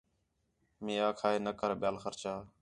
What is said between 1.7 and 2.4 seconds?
ٻِیال خرچہ